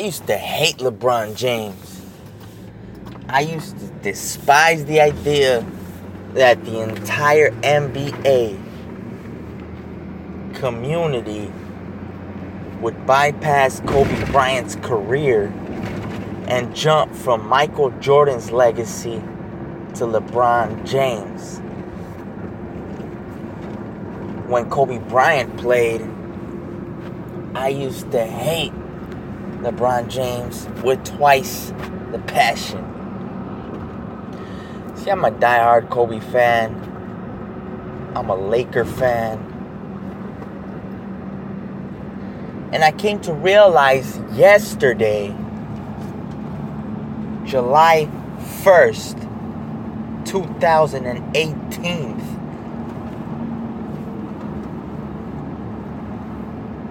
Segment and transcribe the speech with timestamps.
[0.00, 2.02] used to hate LeBron James.
[3.28, 5.64] I used to despise the idea
[6.34, 8.58] that the entire NBA
[10.54, 11.52] community
[12.80, 15.46] would bypass Kobe Bryant's career
[16.48, 19.22] and jump from Michael Jordan's legacy
[19.94, 21.58] to LeBron James.
[24.48, 26.02] When Kobe Bryant played,
[27.54, 28.72] I used to hate
[29.62, 31.72] LeBron James with twice
[32.12, 32.82] the passion.
[34.96, 36.74] See, I'm a die-hard Kobe fan.
[38.16, 39.38] I'm a Laker fan.
[42.72, 45.34] And I came to realize yesterday,
[47.44, 48.08] July
[48.62, 49.26] 1st,
[50.24, 52.16] 2018,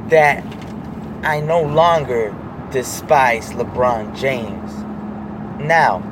[0.09, 0.43] that
[1.23, 2.35] I no longer
[2.71, 4.73] despise LeBron James.
[5.61, 6.03] Now,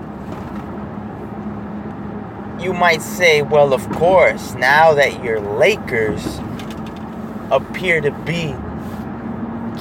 [2.60, 6.40] you might say, well, of course, now that your Lakers
[7.52, 8.56] appear to be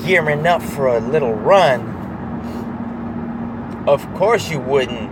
[0.04, 1.94] gearing up for a little run,
[3.88, 5.10] of course you wouldn't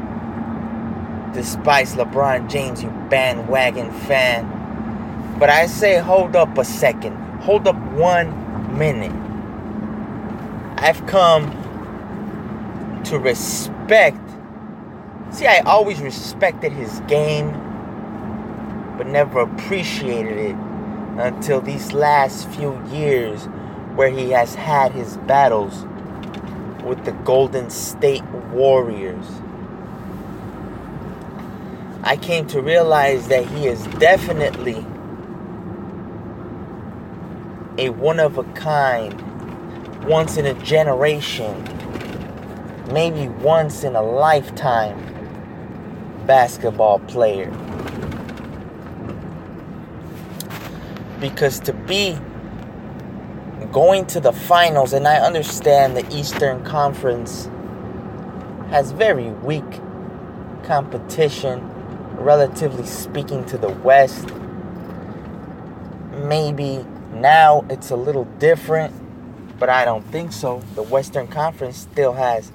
[1.33, 4.51] despise LeBron James, you bandwagon fan.
[5.39, 7.17] But I say, hold up a second.
[7.41, 9.24] Hold up one minute.
[10.85, 11.51] I've come
[13.07, 14.21] to respect.
[15.31, 17.53] See, I always respected his game,
[18.99, 20.57] but never appreciated it
[21.17, 23.47] until these last few years
[23.95, 25.87] where he has had his battles
[26.85, 29.25] with the Golden State Warriors.
[32.03, 34.85] I came to realize that he is definitely
[37.79, 39.34] a one of a kind,
[40.07, 41.63] once in a generation,
[42.93, 44.99] maybe once in a lifetime
[46.27, 47.51] basketball player.
[51.21, 52.19] Because to be
[53.73, 57.49] going to the finals, and I understand the Eastern Conference
[58.71, 59.65] has very weak
[60.65, 61.61] competition,
[62.17, 64.29] relatively speaking, to the West.
[66.13, 68.95] Maybe now it's a little different,
[69.59, 70.63] but I don't think so.
[70.75, 72.53] The Western Conference still has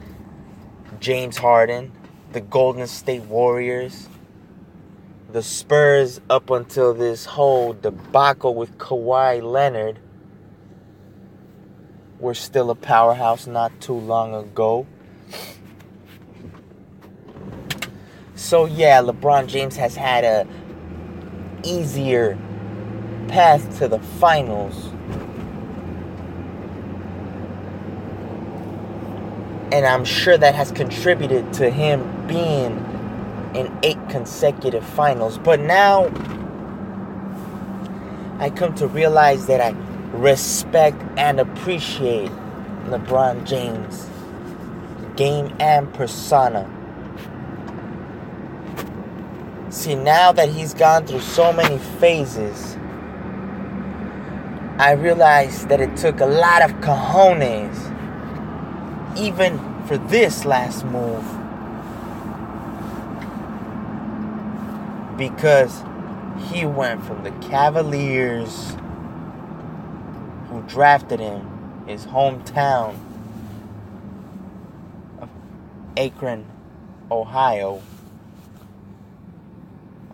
[0.99, 1.91] James Harden,
[2.33, 4.09] the Golden State Warriors,
[5.31, 9.99] the Spurs up until this whole debacle with Kawhi Leonard
[12.19, 14.88] were still a powerhouse not too long ago.
[18.35, 20.47] So yeah, LeBron James has had a
[21.63, 22.38] easier
[23.27, 24.89] path to the finals.
[29.72, 32.78] And I'm sure that has contributed to him being
[33.53, 35.38] in eight consecutive finals.
[35.38, 36.06] But now
[38.40, 39.75] I come to realize that I
[40.12, 42.31] respect and appreciate
[42.85, 44.09] LeBron James
[45.16, 46.63] game and persona.
[49.69, 52.78] See, now that he's gone through so many phases,
[54.80, 57.88] I realize that it took a lot of cojones,
[59.19, 61.25] even for this last move.
[65.18, 65.84] Because
[66.50, 68.75] he went from the Cavaliers,
[70.50, 72.96] who drafted him, his hometown
[75.19, 75.30] of
[75.97, 76.46] Akron,
[77.12, 77.81] Ohio.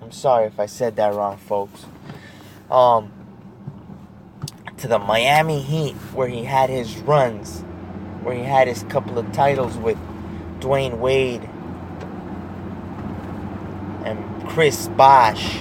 [0.02, 1.86] I'm sorry if I said that wrong, folks.
[2.72, 3.12] Um,
[4.78, 7.64] to the Miami Heat, where he had his runs,
[8.26, 9.98] where he had his couple of titles with
[10.60, 11.48] Dwyane Wade
[14.04, 15.60] and Chris Bosh,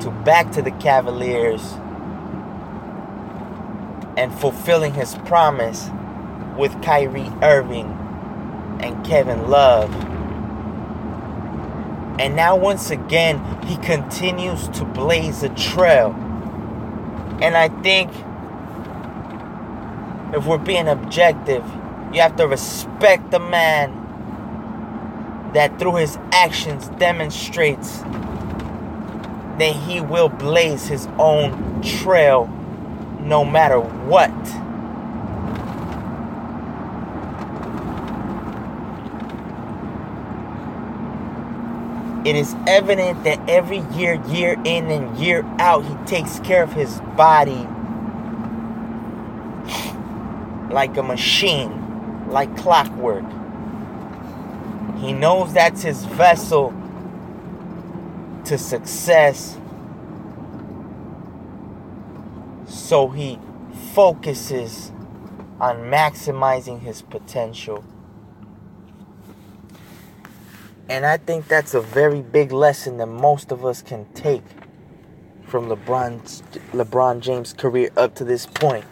[0.00, 1.74] to back to the Cavaliers
[4.16, 5.90] and fulfilling his promise
[6.56, 7.90] with Kyrie Irving
[8.80, 9.92] and Kevin Love.
[12.20, 16.12] And now, once again, he continues to blaze a trail.
[17.42, 18.12] And I think
[20.34, 21.64] if we're being objective,
[22.12, 24.00] you have to respect the man
[25.54, 27.98] that through his actions demonstrates
[29.58, 32.46] that he will blaze his own trail
[33.20, 34.30] no matter what.
[42.26, 46.72] It is evident that every year, year in and year out, he takes care of
[46.72, 47.68] his body.
[50.74, 53.24] Like a machine, like clockwork.
[54.98, 56.74] He knows that's his vessel
[58.44, 59.56] to success.
[62.66, 63.38] So he
[63.94, 64.90] focuses
[65.60, 67.84] on maximizing his potential.
[70.88, 74.42] And I think that's a very big lesson that most of us can take
[75.46, 76.42] from LeBron's
[76.72, 78.84] LeBron James' career up to this point.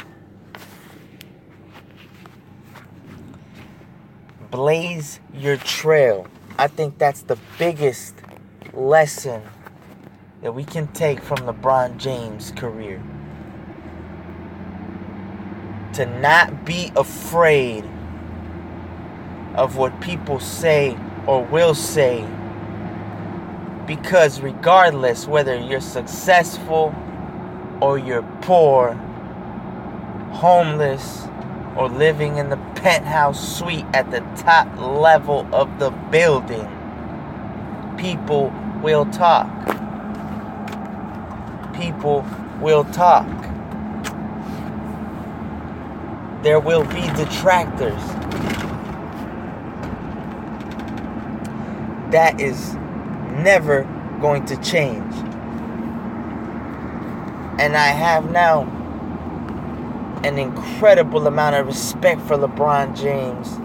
[4.53, 6.27] Blaze your trail.
[6.59, 8.15] I think that's the biggest
[8.75, 9.43] lesson
[10.43, 13.03] that we can take from LeBron James' career.
[15.95, 17.85] To not be afraid
[19.55, 22.23] of what people say or will say
[23.87, 26.95] because regardless whether you're successful
[27.81, 28.93] or you're poor,
[30.33, 31.27] homeless,
[31.77, 36.69] or living in the penthouse suite at the top level of the building,
[37.97, 38.53] people
[38.83, 39.49] will talk.
[41.75, 42.27] People
[42.61, 43.27] will talk.
[46.43, 48.03] There will be detractors.
[52.11, 52.75] That is
[53.43, 53.85] never
[54.21, 55.15] going to change.
[57.59, 58.82] And I have now
[60.25, 63.59] an incredible amount of respect for LeBron James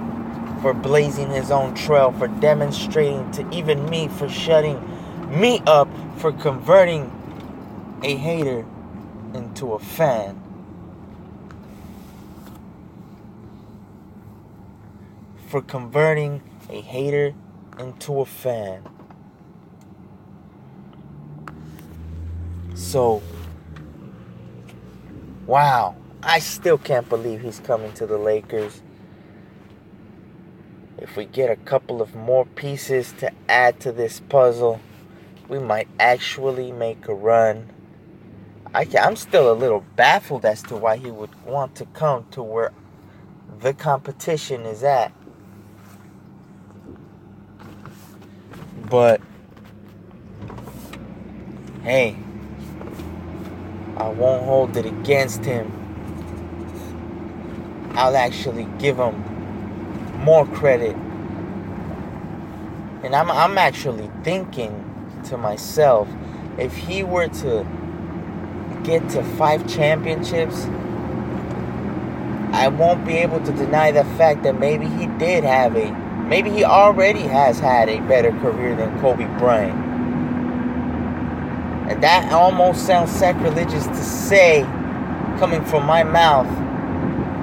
[0.61, 4.81] for blazing his own trail, for demonstrating to even me, for shutting
[5.29, 5.87] me up,
[6.17, 7.11] for converting
[8.03, 8.65] a hater
[9.33, 10.41] into a fan.
[15.47, 17.33] For converting a hater
[17.79, 18.83] into a fan.
[22.73, 23.21] So,
[25.45, 28.81] wow, I still can't believe he's coming to the Lakers.
[30.97, 34.81] If we get a couple of more pieces to add to this puzzle,
[35.47, 37.71] we might actually make a run.
[38.73, 42.41] I am still a little baffled as to why he would want to come to
[42.41, 42.73] where
[43.59, 45.13] the competition is at.
[48.89, 49.21] But
[51.83, 52.17] hey,
[53.97, 55.86] I won't hold it against him.
[57.97, 59.15] I'll actually give him
[60.23, 60.95] more credit.
[63.03, 64.83] And I'm, I'm actually thinking
[65.25, 66.07] to myself
[66.59, 67.65] if he were to
[68.83, 70.65] get to five championships,
[72.53, 75.91] I won't be able to deny the fact that maybe he did have a,
[76.29, 79.75] maybe he already has had a better career than Kobe Bryant.
[81.89, 84.61] And that almost sounds sacrilegious to say
[85.39, 86.66] coming from my mouth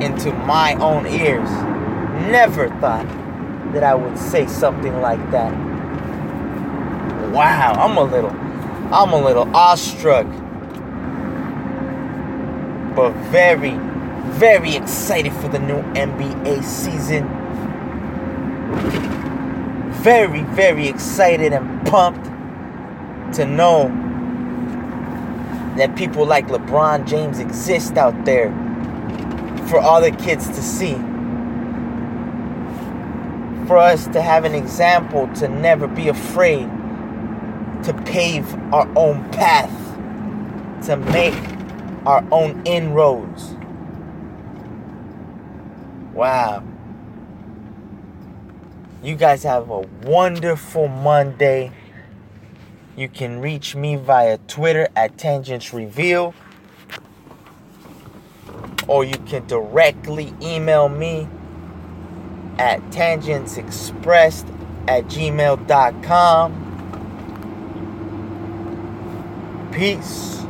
[0.00, 1.50] into my own ears.
[2.30, 3.06] Never thought
[3.72, 5.52] that I would say something like that.
[7.32, 10.26] Wow, I'm a little I'm a little awestruck.
[12.94, 13.76] But very
[14.34, 17.28] very excited for the new NBA season.
[20.02, 22.24] Very very excited and pumped
[23.36, 23.88] to know
[25.76, 28.63] that people like LeBron James exist out there
[29.74, 30.94] for all the kids to see.
[33.66, 36.70] For us to have an example to never be afraid
[37.82, 39.72] to pave our own path,
[40.86, 41.34] to make
[42.06, 43.56] our own inroads.
[46.12, 46.62] Wow.
[49.02, 51.72] You guys have a wonderful Monday.
[52.96, 56.32] You can reach me via Twitter at Tangents Reveal.
[58.88, 61.28] Or you can directly email me
[62.58, 64.48] at tangentsexpressed
[64.88, 66.60] at gmail.com.
[69.72, 70.44] Peace.